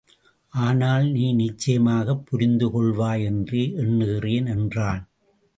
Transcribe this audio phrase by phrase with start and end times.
[0.53, 5.03] ஆனால், நீ நிச்சயமாகப் புரிந்து கொள்வாய் என்றே எண்ணுகிறேன் என்றான்.